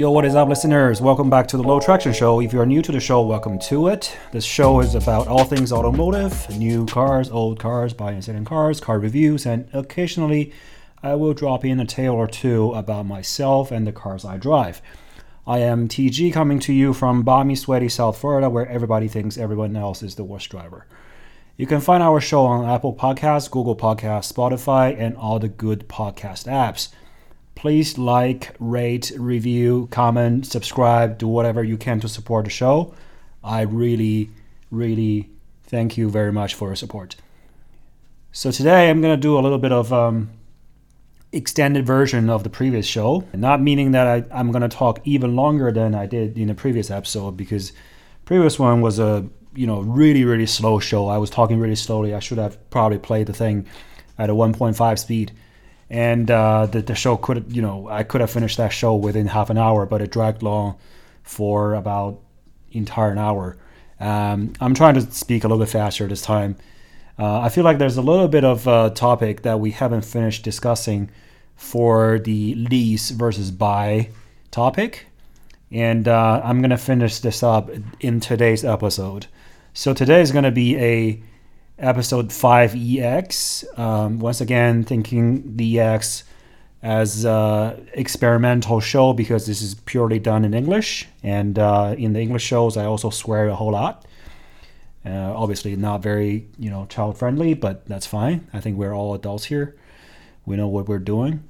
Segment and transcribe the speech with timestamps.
[0.00, 1.02] Yo, what is up, listeners?
[1.02, 2.40] Welcome back to the Low Traction Show.
[2.40, 4.16] If you are new to the show, welcome to it.
[4.32, 8.80] This show is about all things automotive new cars, old cars, buying and selling cars,
[8.80, 10.54] car reviews, and occasionally
[11.02, 14.80] I will drop in a tale or two about myself and the cars I drive.
[15.46, 19.76] I am TG coming to you from balmy, sweaty South Florida, where everybody thinks everyone
[19.76, 20.86] else is the worst driver.
[21.58, 25.90] You can find our show on Apple Podcasts, Google Podcasts, Spotify, and all the good
[25.90, 26.88] podcast apps
[27.54, 32.94] please like, rate, review, comment, subscribe, do whatever you can to support the show.
[33.42, 34.30] I really,
[34.70, 35.30] really
[35.64, 37.16] thank you very much for your support.
[38.32, 40.30] So today I'm going to do a little bit of um,
[41.32, 45.36] extended version of the previous show, not meaning that I, I'm going to talk even
[45.36, 47.72] longer than I did in the previous episode because
[48.24, 51.08] previous one was a you know really really slow show.
[51.08, 52.14] I was talking really slowly.
[52.14, 53.66] I should have probably played the thing
[54.18, 55.32] at a 1.5 speed
[55.90, 59.26] and uh, the, the show could you know I could have finished that show within
[59.26, 60.76] half an hour, but it dragged long
[61.22, 62.20] for about
[62.70, 63.58] entire an hour.
[63.98, 66.56] Um, I'm trying to speak a little bit faster this time.
[67.18, 70.42] Uh, I feel like there's a little bit of a topic that we haven't finished
[70.42, 71.10] discussing
[71.56, 74.08] for the lease versus buy
[74.50, 75.06] topic,
[75.70, 79.26] and uh, I'm gonna finish this up in today's episode.
[79.74, 81.22] So today is gonna be a
[81.80, 83.78] episode 5EX.
[83.78, 86.24] Um, once again, thinking the EX
[86.82, 87.24] as
[87.92, 91.08] experimental show because this is purely done in English.
[91.22, 94.06] And uh, in the English shows, I also swear a whole lot.
[95.04, 98.46] Uh, obviously, not very you know child friendly, but that's fine.
[98.52, 99.76] I think we're all adults here.
[100.44, 101.42] We know what we're doing.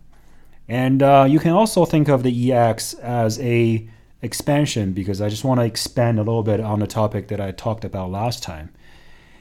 [0.68, 3.88] And uh, you can also think of the EX as a
[4.22, 7.50] expansion because I just want to expand a little bit on the topic that I
[7.50, 8.70] talked about last time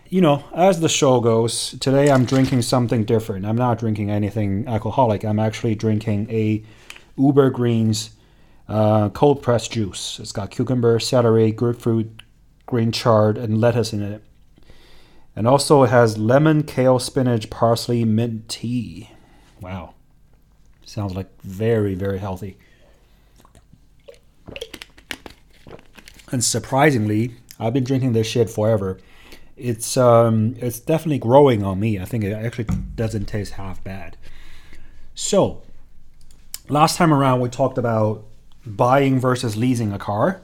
[0.10, 3.46] you know, as the show goes, today I'm drinking something different.
[3.46, 5.24] I'm not drinking anything alcoholic.
[5.24, 6.64] I'm actually drinking a
[7.16, 8.12] Uber Greens
[8.68, 10.20] uh, cold pressed juice.
[10.20, 12.24] It's got cucumber, celery, grapefruit,
[12.66, 14.24] green chard, and lettuce in it.
[15.36, 19.12] And also it has lemon, kale, spinach, parsley, mint tea.
[19.62, 19.94] Wow.
[20.86, 22.58] Sounds like very, very healthy.
[26.32, 29.00] And surprisingly, I've been drinking this shit forever
[29.60, 32.00] it's um, it's definitely growing on me.
[32.00, 34.18] I think it actually doesn't taste half bad.
[35.16, 35.62] So,
[36.70, 38.26] last time around we talked about
[38.66, 40.42] buying versus leasing a car,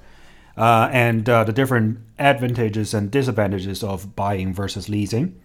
[0.57, 5.39] uh, and uh, the different advantages and disadvantages of buying versus leasing.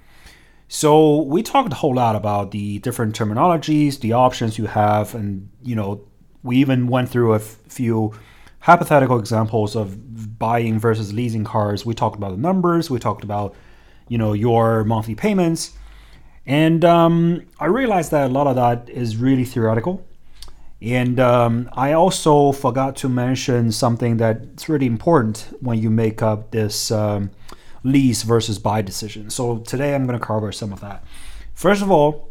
[0.72, 5.50] So we talked a whole lot about the different terminologies, the options you have, and
[5.64, 6.02] you know
[6.42, 8.12] we even went through a f- few
[8.60, 11.84] hypothetical examples of buying versus leasing cars.
[11.84, 12.90] We talked about the numbers.
[12.90, 13.54] We talked about,
[14.08, 15.72] you know, your monthly payments,
[16.46, 20.06] and um, I realized that a lot of that is really theoretical.
[20.82, 26.52] And um, I also forgot to mention something that's really important when you make up
[26.52, 27.30] this um,
[27.84, 29.28] lease versus buy decision.
[29.28, 31.04] So today I'm going to cover some of that.
[31.54, 32.30] First of all,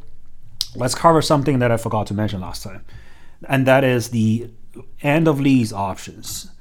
[0.76, 2.84] let's cover something that I forgot to mention last time,
[3.48, 4.50] and that is the
[5.02, 6.52] end of lease options.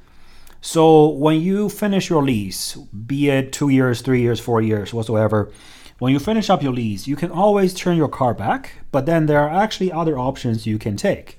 [0.61, 5.51] So when you finish your lease, be it two years, three years, four years, whatsoever,
[5.99, 9.27] when you finish up your lease, you can always turn your car back, but then
[9.27, 11.39] there are actually other options you can take.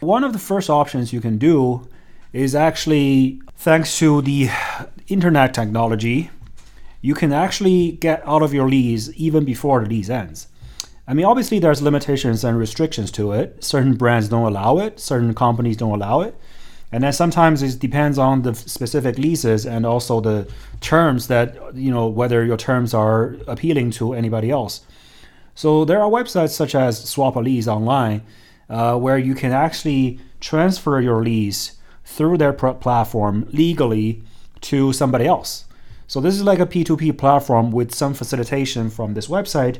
[0.00, 1.88] One of the first options you can do
[2.32, 4.48] is actually thanks to the
[5.06, 6.30] internet technology,
[7.00, 10.48] you can actually get out of your lease even before the lease ends.
[11.06, 13.62] I mean, obviously, there's limitations and restrictions to it.
[13.62, 16.36] Certain brands don't allow it, certain companies don't allow it.
[16.92, 20.46] And then sometimes it depends on the specific leases and also the
[20.80, 24.82] terms that, you know, whether your terms are appealing to anybody else.
[25.54, 28.22] So there are websites such as Swap a Lease Online
[28.68, 34.22] uh, where you can actually transfer your lease through their pr- platform legally
[34.60, 35.64] to somebody else.
[36.06, 39.78] So this is like a P2P platform with some facilitation from this website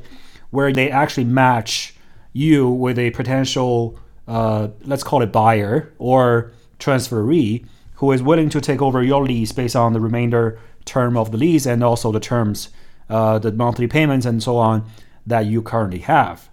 [0.52, 1.94] where they actually match
[2.32, 3.98] you with a potential,
[4.28, 7.66] uh, let's call it buyer or transferee
[7.96, 11.38] who is willing to take over your lease based on the remainder term of the
[11.38, 12.68] lease and also the terms,
[13.08, 14.84] uh, the monthly payments and so on
[15.26, 16.48] that you currently have.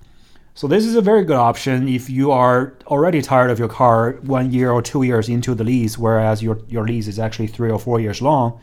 [0.54, 4.14] So this is a very good option if you are already tired of your car
[4.22, 7.72] one year or two years into the lease, whereas your, your lease is actually three
[7.72, 8.60] or four years long.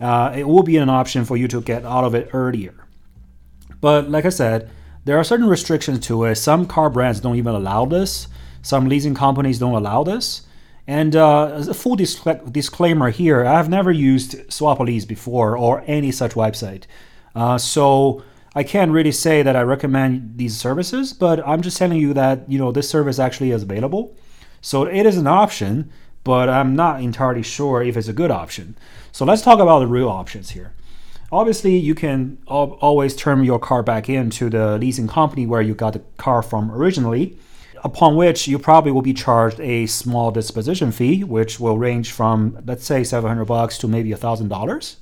[0.00, 2.74] Uh, it will be an option for you to get out of it earlier.
[3.80, 4.70] But like I said,
[5.04, 6.36] there are certain restrictions to it.
[6.36, 8.28] Some car brands don't even allow this.
[8.62, 10.42] Some leasing companies don't allow this.
[10.86, 16.32] And uh, a full disclaimer here, I have never used Swapalease before or any such
[16.32, 16.84] website.
[17.34, 18.24] Uh, so
[18.54, 22.50] I can't really say that I recommend these services, but I'm just telling you that
[22.50, 24.16] you know this service actually is available.
[24.60, 25.90] So it is an option,
[26.24, 28.76] but I'm not entirely sure if it's a good option.
[29.12, 30.72] So let's talk about the real options here.
[31.32, 35.74] Obviously, you can al- always turn your car back into the leasing company where you
[35.74, 37.38] got the car from originally,
[37.84, 42.58] upon which you probably will be charged a small disposition fee, which will range from
[42.66, 44.96] let's say 700 bucks to maybe $1,000,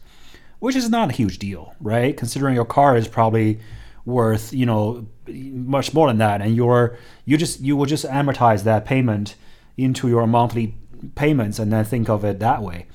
[0.59, 2.17] which is not a huge deal, right?
[2.17, 3.59] Considering your car is probably
[4.05, 6.97] worth, you know, much more than that and you're
[7.27, 9.35] you just you will just amortize that payment
[9.77, 10.75] into your monthly
[11.15, 12.87] payments and then think of it that way.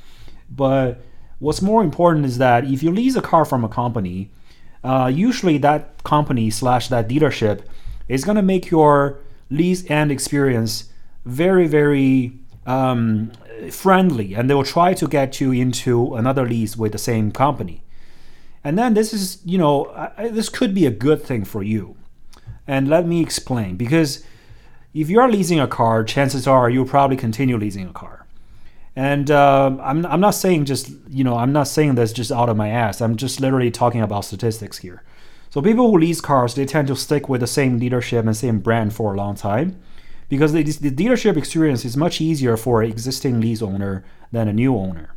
[0.50, 1.02] But
[1.44, 4.30] what's more important is that if you lease a car from a company,
[4.84, 7.62] uh, usually that company slash that dealership
[8.08, 9.20] is going to make your
[9.50, 10.90] lease and experience
[11.26, 12.34] very very
[12.66, 13.32] um,
[13.70, 17.84] friendly, and they will try to get you into another lease with the same company.
[18.64, 21.98] And then this is, you know, I, this could be a good thing for you.
[22.66, 24.24] And let me explain because
[24.94, 28.23] if you are leasing a car, chances are you'll probably continue leasing a car.
[28.96, 32.50] And uh, I'm, I'm not saying just, you know, I'm not saying this just out
[32.50, 33.02] of my ass.
[33.02, 35.04] I'm just literally talking about statistics here.
[35.50, 38.60] So people who lease cars, they tend to stick with the same dealership and same
[38.60, 39.80] brand for a long time
[40.30, 44.76] because the dealership experience is much easier for an existing lease owner than a new
[44.76, 45.14] owner.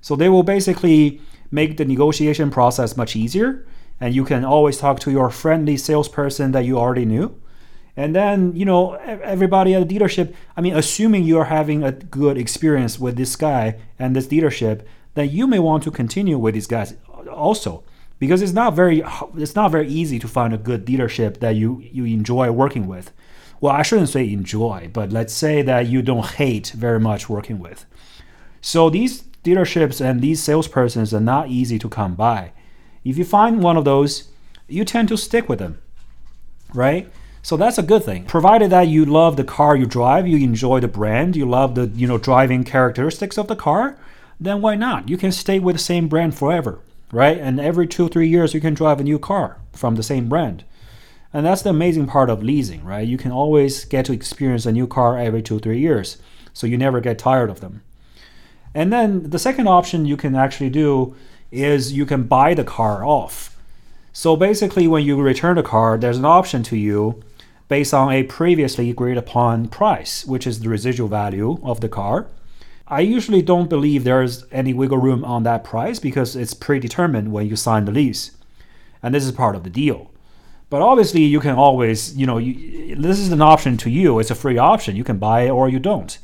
[0.00, 1.20] So they will basically
[1.50, 3.66] make the negotiation process much easier
[4.00, 7.40] and you can always talk to your friendly salesperson that you already knew
[7.98, 8.92] and then you know
[9.34, 13.64] everybody at the dealership i mean assuming you're having a good experience with this guy
[13.98, 14.82] and this dealership
[15.18, 16.94] then you may want to continue with these guys
[17.28, 17.82] also.
[18.18, 19.02] Because it's not very
[19.36, 23.12] it's not very easy to find a good dealership that you you enjoy working with.
[23.60, 27.58] Well i shouldn't say enjoy but let's say that you don't hate very much working
[27.58, 27.84] with.
[28.60, 32.52] So these dealerships and these salespersons are not easy to come by.
[33.04, 34.28] If you find one of those,
[34.68, 35.80] you tend to stick with them,
[36.74, 37.10] right?
[37.48, 38.26] So that's a good thing.
[38.26, 41.86] Provided that you love the car you drive, you enjoy the brand, you love the
[41.86, 43.96] you know driving characteristics of the car,
[44.38, 45.08] then why not?
[45.08, 46.80] You can stay with the same brand forever,
[47.10, 47.38] right?
[47.38, 50.64] And every two three years you can drive a new car from the same brand.
[51.32, 53.08] And that's the amazing part of leasing, right?
[53.08, 56.18] You can always get to experience a new car every two three years,
[56.52, 57.80] so you never get tired of them.
[58.74, 61.16] And then the second option you can actually do
[61.50, 63.56] is you can buy the car off.
[64.12, 67.22] So basically, when you return the car, there's an option to you
[67.68, 72.26] based on a previously agreed upon price, which is the residual value of the car.
[72.86, 77.46] I usually don't believe there's any wiggle room on that price because it's predetermined when
[77.46, 78.30] you sign the lease.
[79.02, 80.10] And this is part of the deal.
[80.70, 84.18] But obviously, you can always, you know, you, this is an option to you.
[84.18, 84.96] It's a free option.
[84.96, 86.18] You can buy it or you don't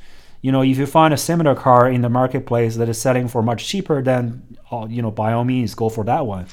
[0.44, 3.42] you know, if you find a similar car in the marketplace that is selling for
[3.42, 6.44] much cheaper, then uh, you know, by all means, go for that one.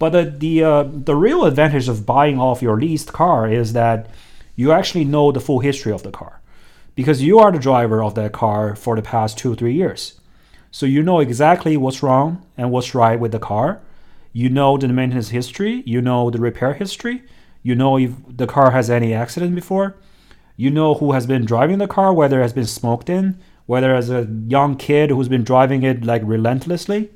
[0.00, 4.08] But the the uh, the real advantage of buying off your leased car is that
[4.56, 6.40] you actually know the full history of the car,
[6.96, 10.20] because you are the driver of that car for the past two three years,
[10.72, 13.80] so you know exactly what's wrong and what's right with the car.
[14.32, 15.84] You know the maintenance history.
[15.86, 17.22] You know the repair history.
[17.62, 19.94] You know if the car has any accident before
[20.60, 23.94] you know who has been driving the car, whether it has been smoked in, whether
[23.94, 27.08] as a young kid who's been driving it like relentlessly.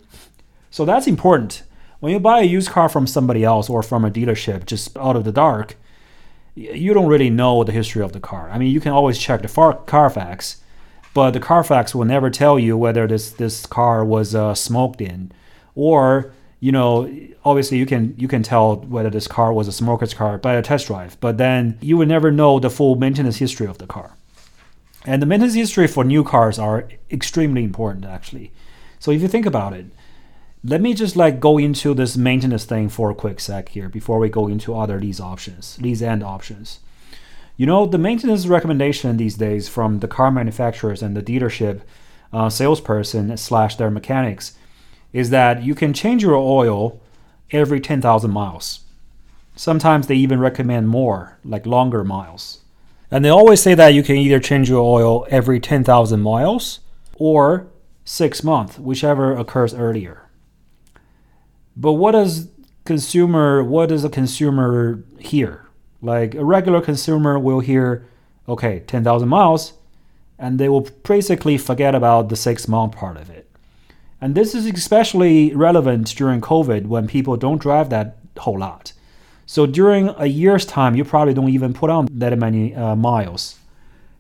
[0.71, 1.63] So that's important.
[2.05, 5.17] When you buy a used car from somebody else or from a dealership just out
[5.17, 5.77] of the dark,
[6.55, 8.51] you don't really know the history of the car.
[8.51, 10.59] I mean, you can always check the car Carfax,
[11.15, 15.33] but the Carfax will never tell you whether this this car was uh, smoked in,
[15.75, 17.11] or you know,
[17.43, 20.61] obviously you can you can tell whether this car was a smoker's car by a
[20.61, 24.15] test drive, but then you will never know the full maintenance history of the car.
[25.07, 28.53] And the maintenance history for new cars are extremely important actually.
[28.99, 29.87] So if you think about it,
[30.67, 34.19] let me just like go into this maintenance thing for a quick sec here before
[34.19, 36.81] we go into other lease options, lease end options.
[37.59, 41.83] You know, the maintenance recommendation these days from the car manufacturers and the dealership
[42.33, 44.57] uh, salesperson slash their mechanics
[45.13, 46.99] is that you can change your oil
[47.51, 48.81] every 10,000 miles.
[49.55, 52.63] Sometimes they even recommend more, like longer miles.
[53.11, 56.81] And they always say that you can either change your oil every 10,000 miles
[57.17, 57.69] or
[58.05, 60.24] six months, whichever occurs earlier.
[61.77, 62.49] But what does
[62.85, 65.67] consumer what does a consumer hear?
[66.03, 68.07] Like a regular consumer will hear,
[68.49, 69.73] okay, 10,000 miles,
[70.39, 73.51] and they will basically forget about the six month part of it.
[74.21, 78.93] And this is especially relevant during COVID when people don't drive that whole lot.
[79.47, 83.59] So during a year's time, you probably don't even put on that many uh, miles.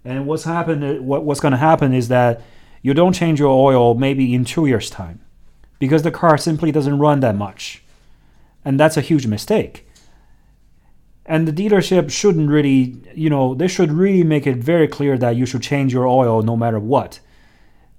[0.04, 1.06] And what's happened?
[1.06, 2.42] What, what's going to happen is that
[2.82, 5.20] you don't change your oil maybe in two years' time,
[5.78, 7.82] because the car simply doesn't run that much,
[8.64, 9.86] and that's a huge mistake.
[11.26, 15.36] And the dealership shouldn't really, you know, they should really make it very clear that
[15.36, 17.20] you should change your oil no matter what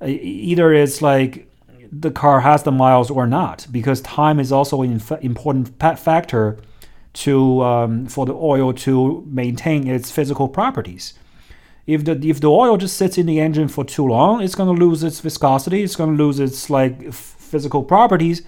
[0.02, 1.50] Either it's like
[1.92, 6.58] the car has the miles or not, because time is also an important factor
[7.14, 11.14] to um, for the oil to maintain its physical properties.
[11.88, 14.76] If the if the oil just sits in the engine for too long, it's going
[14.76, 15.84] to lose its viscosity.
[15.84, 17.14] It's going to lose its like
[17.46, 18.42] physical properties.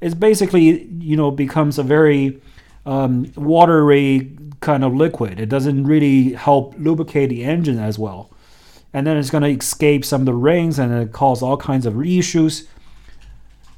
[0.00, 2.40] It basically you know becomes a very
[2.86, 5.40] um, watery kind of liquid.
[5.40, 8.30] It doesn't really help lubricate the engine as well.
[8.92, 11.86] And then it's going to escape some of the rings and it cause all kinds
[11.86, 12.66] of issues.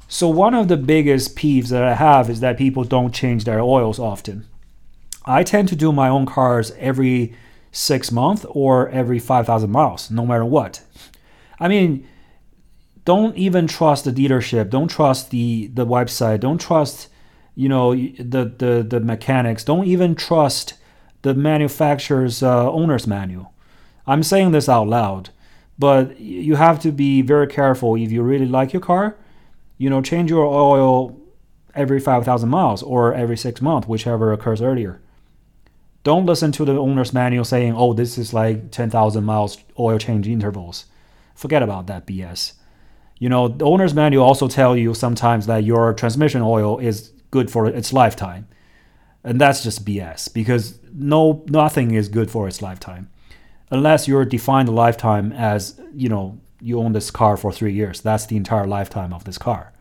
[0.07, 3.61] So one of the biggest peeves that I have is that people don't change their
[3.61, 4.45] oils often.
[5.25, 7.33] I tend to do my own cars every
[7.71, 10.81] six months or every 5,000 miles, no matter what.
[11.59, 12.07] I mean,
[13.05, 14.69] don't even trust the dealership.
[14.69, 16.39] Don't trust the, the website.
[16.39, 17.09] Don't trust,
[17.55, 19.63] you know, the, the, the mechanics.
[19.63, 20.75] Don't even trust
[21.21, 23.53] the manufacturer's uh, owner's manual.
[24.05, 25.29] I'm saying this out loud,
[25.79, 29.17] but you have to be very careful if you really like your car
[29.77, 31.19] you know, change your oil
[31.75, 35.01] every 5,000 miles or every six months, whichever occurs earlier.
[36.03, 40.27] Don't listen to the owner's manual saying, oh, this is like 10,000 miles oil change
[40.27, 40.85] intervals.
[41.35, 42.53] Forget about that BS.
[43.23, 47.49] You know, the owner's manual also tell you sometimes that your transmission oil is good
[47.49, 48.49] for its lifetime.
[49.23, 53.09] And that's just BS because no nothing is good for its lifetime.
[53.71, 58.01] Unless you're defined lifetime as, you know, you own this car for three years.
[58.01, 59.71] That's the entire lifetime of this car.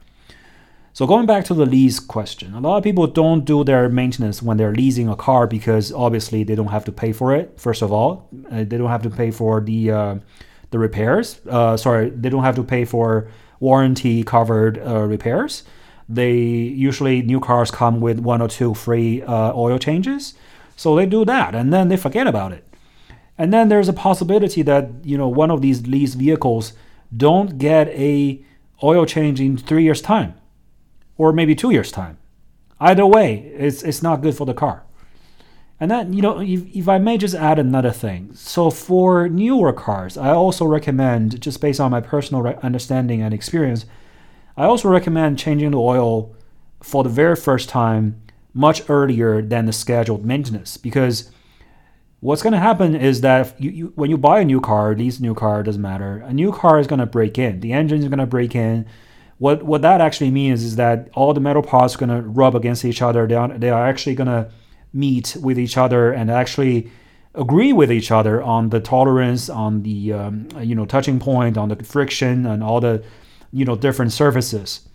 [0.93, 4.41] So going back to the lease question, a lot of people don't do their maintenance
[4.41, 7.59] when they're leasing a car because obviously they don't have to pay for it.
[7.59, 10.15] First of all, uh, they don't have to pay for the uh,
[10.73, 11.41] the repairs.
[11.49, 13.29] Uh, sorry, they don't have to pay for
[13.61, 15.63] warranty covered uh, repairs.
[16.09, 20.35] They usually new cars come with one or two free uh, oil changes,
[20.77, 22.67] so they do that and then they forget about it.
[23.39, 26.73] And then there's a possibility that you know one of these leased vehicles
[27.17, 28.45] don't get a
[28.83, 30.35] oil change in three years' time,
[31.17, 32.19] or maybe two years' time.
[32.81, 34.85] Either way, it's it's not good for the car.
[35.83, 39.73] And then you know, if, if I may just add another thing, so for newer
[39.73, 43.85] cars, I also recommend, just based on my personal understanding and experience,
[44.57, 46.37] I also recommend changing the oil
[46.85, 48.23] for the very first time
[48.55, 51.33] much earlier than the scheduled maintenance because
[52.21, 55.19] what's going to happen is that you, you, when you buy a new car, lease
[55.19, 56.19] a new car, doesn't matter.
[56.19, 57.59] A new car is going to break in.
[57.59, 58.87] The engine is going to break in.
[59.39, 62.55] What what that actually means is that all the metal parts are going to rub
[62.55, 63.27] against each other.
[63.27, 64.49] They are, they are actually going to
[64.93, 66.91] meet with each other and actually
[67.35, 71.69] agree with each other on the tolerance, on the um, you know touching point, on
[71.69, 73.03] the friction, and all the
[73.53, 74.89] you know different surfaces.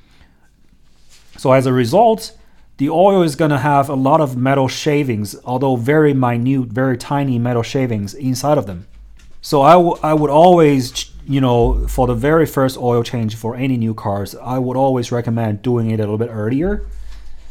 [1.37, 2.35] So as a result,
[2.77, 6.97] the oil is going to have a lot of metal shavings, although very minute, very
[6.97, 8.87] tiny metal shavings inside of them.
[9.41, 13.55] So I, w- I would always, you know, for the very first oil change for
[13.55, 16.85] any new cars, I would always recommend doing it a little bit earlier.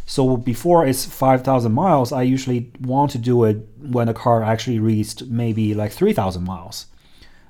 [0.06, 4.78] So before it's 5,000 miles, I usually want to do it when the car actually
[4.78, 6.86] reached maybe like 3,000 miles.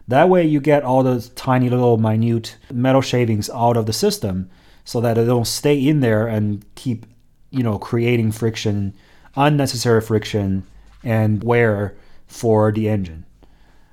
[0.08, 4.48] That way you get all the tiny little minute metal shavings out of the system
[4.84, 7.06] so that it don't stay in there and keep
[7.50, 8.94] you know, creating friction,
[9.34, 10.66] unnecessary friction,
[11.02, 11.96] and wear
[12.26, 13.24] for the engine.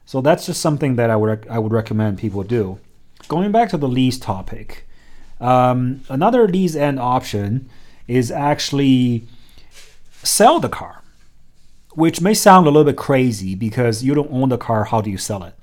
[0.05, 2.79] So that's just something that I would I would recommend people do.
[3.27, 4.87] Going back to the lease topic,
[5.39, 7.69] um, another lease end option
[8.07, 9.23] is actually
[10.23, 11.01] sell the car,
[11.93, 14.85] which may sound a little bit crazy because you don't own the car.
[14.85, 15.53] How do you sell it,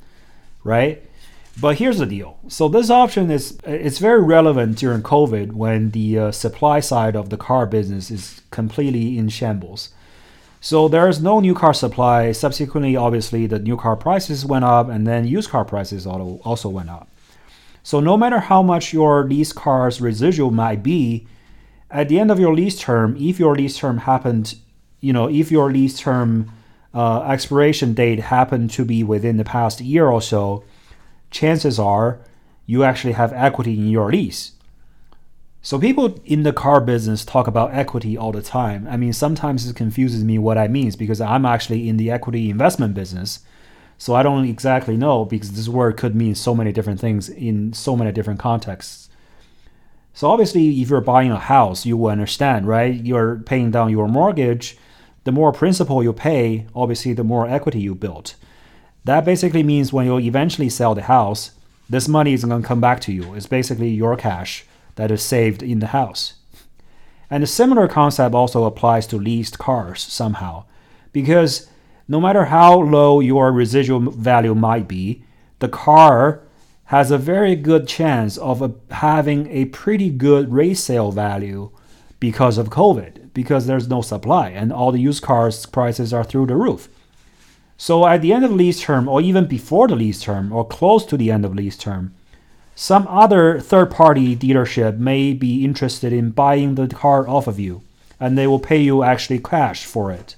[0.64, 1.02] right?
[1.60, 2.38] But here's the deal.
[2.48, 7.28] So this option is it's very relevant during COVID when the uh, supply side of
[7.28, 9.90] the car business is completely in shambles.
[10.62, 12.32] So there is no new car supply.
[12.32, 16.90] Subsequently, obviously, the new car prices went up, and then used car prices also went
[16.90, 17.08] up.
[17.82, 21.26] So no matter how much your lease car's residual might be,
[21.90, 24.54] at the end of your lease term, if your lease term happened,
[25.00, 26.52] you know, if your lease term
[26.94, 30.64] uh, expiration date happened to be within the past year or so,
[31.30, 32.20] chances are
[32.66, 34.52] you actually have equity in your lease.
[35.62, 38.88] So people in the car business talk about equity all the time.
[38.88, 42.48] I mean, sometimes it confuses me what I means because I'm actually in the equity
[42.48, 43.40] investment business.
[43.98, 47.74] So I don't exactly know because this word could mean so many different things in
[47.74, 49.09] so many different contexts.
[50.12, 52.94] So obviously, if you're buying a house, you will understand, right?
[52.94, 54.76] You're paying down your mortgage.
[55.24, 58.34] The more principal you pay, obviously, the more equity you build.
[59.04, 61.52] That basically means when you eventually sell the house,
[61.88, 63.34] this money is going to come back to you.
[63.34, 64.64] It's basically your cash
[64.96, 66.34] that is saved in the house.
[67.30, 70.64] And a similar concept also applies to leased cars somehow,
[71.12, 71.68] because
[72.08, 75.24] no matter how low your residual value might be,
[75.60, 76.42] the car
[76.90, 81.70] has a very good chance of a, having a pretty good resale value
[82.18, 86.46] because of COVID, because there's no supply and all the used cars prices are through
[86.46, 86.88] the roof.
[87.76, 90.66] So at the end of the lease term, or even before the lease term, or
[90.66, 92.12] close to the end of lease term,
[92.74, 97.82] some other third party dealership may be interested in buying the car off of you,
[98.18, 100.34] and they will pay you actually cash for it.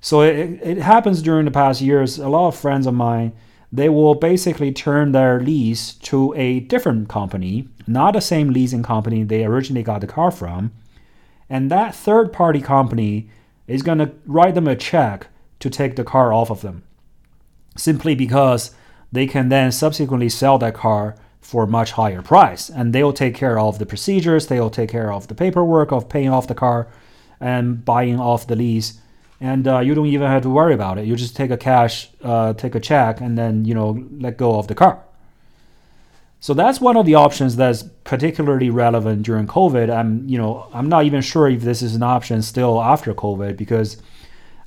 [0.00, 2.18] So it, it happens during the past years.
[2.18, 3.32] A lot of friends of mine,
[3.72, 9.24] they will basically turn their lease to a different company, not the same leasing company
[9.24, 10.72] they originally got the car from.
[11.50, 13.28] And that third party company
[13.66, 15.28] is going to write them a check
[15.60, 16.82] to take the car off of them
[17.78, 18.72] simply because
[19.12, 22.68] they can then subsequently sell that car for a much higher price.
[22.68, 26.28] And they'll take care of the procedures, they'll take care of the paperwork of paying
[26.28, 26.88] off the car
[27.40, 29.00] and buying off the lease.
[29.40, 31.06] And uh, you don't even have to worry about it.
[31.06, 34.58] You just take a cash, uh, take a check, and then you know let go
[34.58, 35.04] of the car.
[36.40, 39.92] So that's one of the options that's particularly relevant during COVID.
[39.92, 43.56] I'm, you know, I'm not even sure if this is an option still after COVID
[43.56, 44.00] because,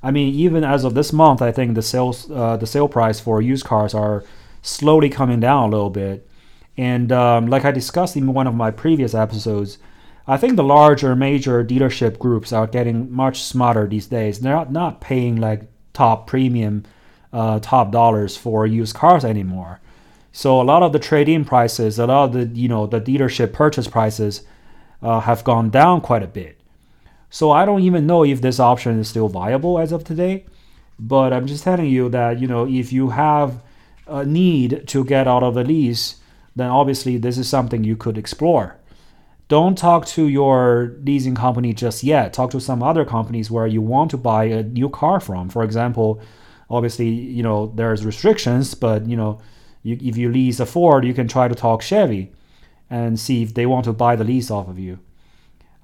[0.02, 3.20] I mean, even as of this month, I think the sales, uh, the sale price
[3.20, 4.22] for used cars are
[4.60, 6.28] slowly coming down a little bit.
[6.76, 9.78] And um, like I discussed in one of my previous episodes,
[10.26, 14.40] I think the larger major dealership groups are getting much smarter these days.
[14.40, 15.62] They're not, not paying like
[15.92, 16.84] top premium,
[17.32, 19.80] uh, top dollars for used cars anymore.
[20.32, 23.52] So a lot of the trade-in prices, a lot of the you know the dealership
[23.52, 24.42] purchase prices,
[25.02, 26.58] uh, have gone down quite a bit.
[27.28, 30.44] So I don't even know if this option is still viable as of today.
[30.98, 33.62] But I'm just telling you that you know if you have
[34.06, 36.16] a need to get out of the lease
[36.54, 38.76] then obviously this is something you could explore.
[39.52, 42.32] Don't talk to your leasing company just yet.
[42.32, 45.50] Talk to some other companies where you want to buy a new car from.
[45.50, 46.22] For example,
[46.70, 49.42] obviously, you know, there's restrictions, but you know,
[49.82, 52.32] you, if you lease a Ford, you can try to talk Chevy
[52.88, 54.98] and see if they want to buy the lease off of you.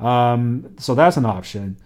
[0.01, 1.77] Um, so that's an option.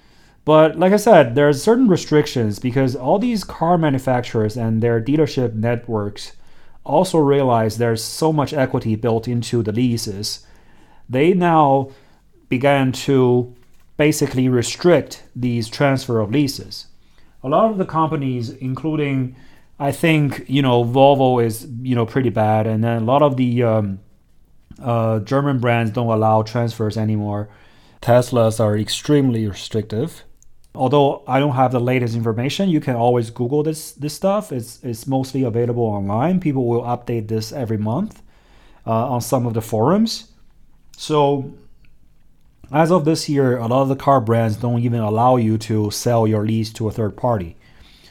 [0.44, 5.54] But like I said, there's certain restrictions because all these car manufacturers and their dealership
[5.54, 6.36] networks
[6.84, 10.46] also realize there's so much equity built into the leases,
[11.08, 11.90] they now
[12.48, 13.54] began to
[13.96, 16.86] basically restrict these transfer of leases.
[17.42, 19.36] A lot of the companies, including
[19.78, 23.36] I think you know Volvo is you know pretty bad, and then a lot of
[23.36, 24.00] the um,
[24.80, 27.48] uh, German brands don't allow transfers anymore.
[28.00, 30.24] Teslas are extremely restrictive
[30.74, 34.52] although I don't have the latest information, you can always Google this this stuff.
[34.52, 36.40] It's it's mostly available online.
[36.40, 38.22] People will update this every month
[38.86, 40.31] uh, on some of the forums.
[41.02, 41.52] So
[42.70, 45.90] as of this year, a lot of the car brands don't even allow you to
[45.90, 47.56] sell your lease to a third party.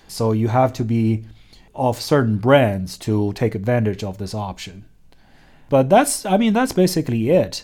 [0.10, 1.24] So you have to be
[1.74, 4.84] of certain brands to take advantage of this option.
[5.70, 7.64] But that's I mean that's basically it.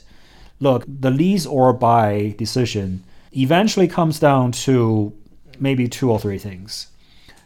[0.62, 5.12] Look, the lease or buy decision eventually comes down to
[5.60, 6.88] maybe two or three things.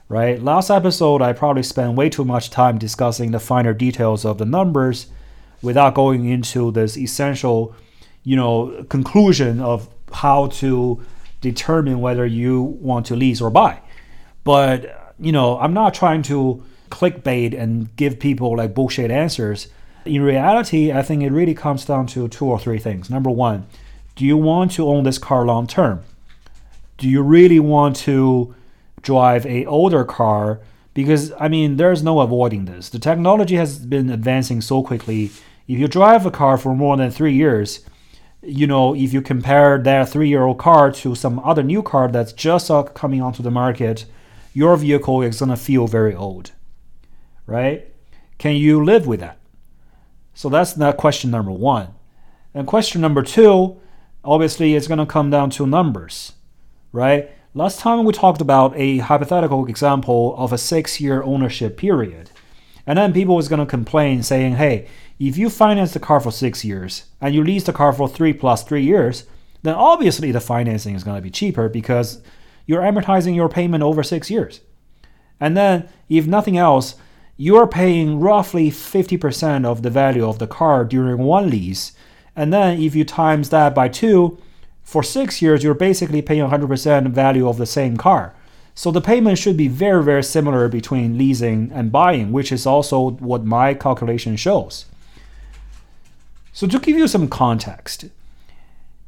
[0.08, 0.39] Right?
[0.39, 4.46] Last episode, I probably spent way too much time discussing the finer details of the
[4.46, 5.08] numbers
[5.62, 7.76] without going into this essential,
[8.24, 11.02] you know, conclusion of how to
[11.41, 13.80] determine whether you want to lease or buy.
[14.43, 19.67] But, you know, I'm not trying to clickbait and give people like bullshit answers.
[20.06, 23.10] In reality, I think it really comes down to two or three things.
[23.10, 23.67] Number one,
[24.15, 26.04] do you want to own this car long term?
[26.97, 28.54] Do you really want to
[29.02, 30.60] drive a older car?
[30.93, 32.89] Because I mean, there's no avoiding this.
[32.89, 35.32] The technology has been advancing so quickly.
[35.72, 37.86] If you drive a car for more than three years,
[38.42, 42.70] you know, if you compare that three-year-old car to some other new car that's just
[42.94, 44.06] coming onto the market,
[44.54, 46.52] your vehicle is gonna feel very old,
[47.46, 47.88] right?
[48.38, 49.38] Can you live with that?
[50.34, 51.90] So that's not question number one.
[52.54, 53.80] And question number two
[54.24, 56.34] obviously it's going to come down to numbers,
[56.92, 57.32] right?
[57.54, 62.30] Last time we talked about a hypothetical example of a six year ownership period.
[62.86, 64.88] And then people was going to complain saying, hey,
[65.28, 68.34] if you finance the car for six years and you lease the car for three
[68.34, 69.26] plus three years,
[69.64, 72.22] then obviously the financing is going to be cheaper because
[72.66, 74.62] you're amortizing your payment over six years.
[75.40, 76.96] And then, if nothing else,
[77.38, 81.94] you're paying roughly 50% of the value of the car during one lease
[82.36, 84.38] and then if you times that by two,
[84.82, 88.34] for six years, you're basically paying 100% value of the same car.
[88.74, 93.12] So the payment should be very, very similar between leasing and buying, which is also
[93.12, 94.86] what my calculation shows.
[96.54, 98.06] So to give you some context,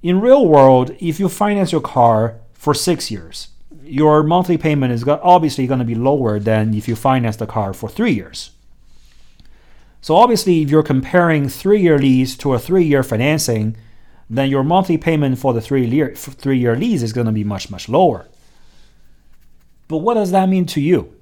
[0.01, 3.49] in real world, if you finance your car for six years,
[3.84, 7.73] your monthly payment is obviously going to be lower than if you finance the car
[7.73, 8.51] for three years.
[10.01, 13.75] So obviously, if you're comparing three-year lease to a three-year financing,
[14.29, 17.88] then your monthly payment for the three-year three-year lease is going to be much much
[17.88, 18.27] lower.
[19.88, 21.15] But what does that mean to you?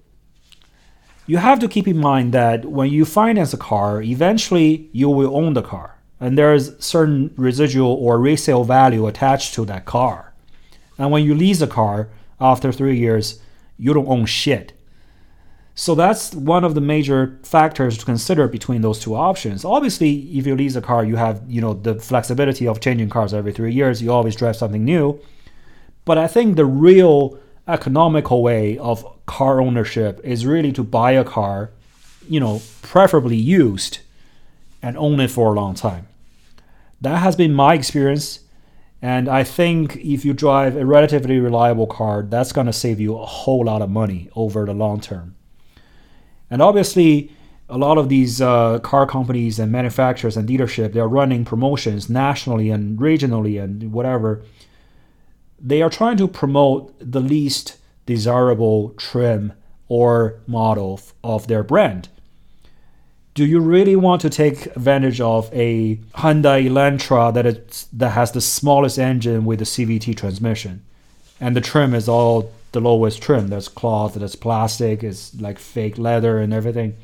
[1.27, 5.35] You have to keep in mind that when you finance a car, eventually you will
[5.35, 10.33] own the car, and there's certain residual or resale value attached to that car.
[10.97, 13.41] And when you lease a car after three years,
[13.79, 14.73] you don't own shit.
[15.73, 19.65] So that's one of the major factors to consider between those two options.
[19.65, 23.33] Obviously, if you lease a car, you have you know the flexibility of changing cars
[23.33, 23.99] every three years.
[23.99, 25.19] You always drive something new.
[26.05, 31.23] But I think the real economical way of car ownership is really to buy a
[31.23, 31.71] car,
[32.29, 33.99] you know, preferably used,
[34.83, 36.07] and own it for a long time.
[37.01, 38.41] That has been my experience.
[39.01, 43.17] And I think if you drive a relatively reliable car, that's going to save you
[43.17, 45.35] a whole lot of money over the long term.
[46.51, 47.31] And obviously,
[47.67, 52.69] a lot of these uh, car companies and manufacturers and dealership, they're running promotions nationally
[52.69, 54.43] and regionally and whatever.
[55.59, 59.53] They are trying to promote the least desirable trim
[59.87, 62.09] or model of their brand.
[63.41, 68.33] Do you really want to take advantage of a Hyundai Elantra that is, that has
[68.33, 70.83] the smallest engine with a CVT transmission,
[71.39, 73.47] and the trim is all the lowest trim.
[73.47, 76.95] There's cloth, there's plastic, it's like fake leather and everything,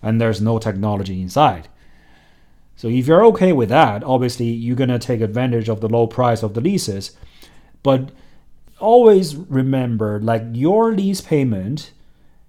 [0.00, 1.66] and there's no technology inside.
[2.76, 6.44] So if you're okay with that, obviously you're gonna take advantage of the low price
[6.44, 7.16] of the leases,
[7.82, 8.10] but
[8.78, 11.90] always remember like your lease payment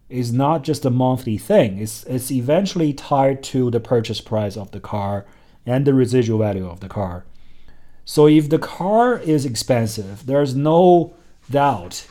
[0.09, 1.79] is not just a monthly thing.
[1.79, 5.25] It's it's eventually tied to the purchase price of the car
[5.65, 7.25] and the residual value of the car.
[8.05, 11.13] So if the car is expensive, there's no
[11.51, 12.07] doubt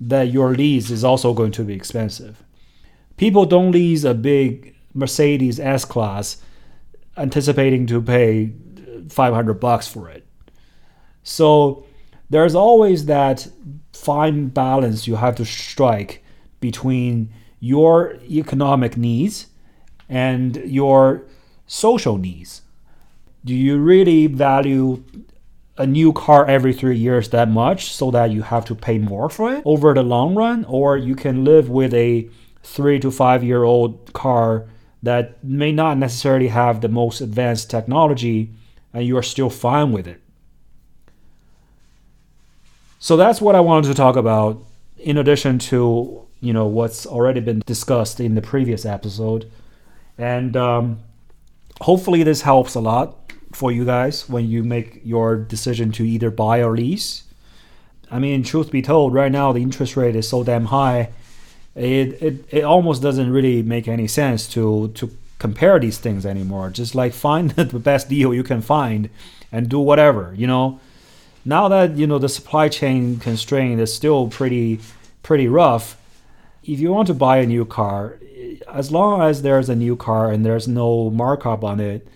[0.00, 2.44] that your lease is also going to be expensive.
[3.16, 6.36] People don't lease a big Mercedes S class
[7.16, 8.52] anticipating to pay
[9.08, 10.26] 500 bucks for it.
[11.22, 11.86] So
[12.30, 13.48] there's always that
[13.92, 16.22] fine balance you have to strike
[16.60, 19.46] between your economic needs
[20.08, 21.22] and your
[21.66, 22.62] social needs.
[23.44, 25.02] Do you really value
[25.76, 29.30] a new car every three years that much so that you have to pay more
[29.30, 32.28] for it over the long run, or you can live with a
[32.62, 34.66] three to five year old car
[35.02, 38.50] that may not necessarily have the most advanced technology
[38.92, 40.20] and you are still fine with it.
[42.98, 44.64] So that's what I wanted to talk about
[44.98, 49.50] in addition to, you know, what's already been discussed in the previous episode.
[50.16, 51.00] And um,
[51.80, 56.30] hopefully this helps a lot for you guys when you make your decision to either
[56.30, 57.24] buy or lease.
[58.10, 61.10] I mean, truth be told, right now the interest rate is so damn high,
[61.74, 66.70] it, it, it almost doesn't really make any sense to, to compare these things anymore.
[66.70, 69.10] Just like find the best deal you can find
[69.52, 70.80] and do whatever, you know.
[71.48, 74.80] Now that, you know, the supply chain constraint is still pretty
[75.22, 75.96] pretty rough,
[76.62, 78.18] if you want to buy a new car,
[78.70, 82.06] as long as there's a new car and there's no markup on it,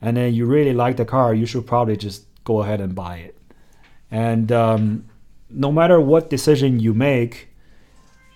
[0.00, 3.18] and then you really like the car, you should probably just go ahead and buy
[3.18, 3.36] it.
[4.10, 5.04] And um,
[5.48, 7.50] no matter what decision you make,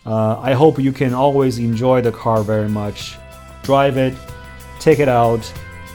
[0.05, 3.17] uh, I hope you can always enjoy the car very much.
[3.65, 4.15] Drive it,
[4.79, 5.53] take it out,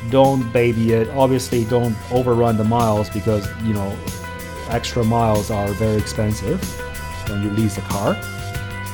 [0.10, 1.08] don't baby it.
[1.12, 3.96] Obviously, don't overrun the miles because you know
[4.72, 6.62] extra miles are very expensive
[7.30, 8.14] when you lease a car.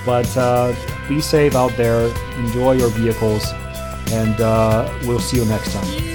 [0.06, 0.74] But uh,
[1.08, 3.52] be safe out there, enjoy your vehicles,
[4.12, 6.07] and uh, we'll see you next time.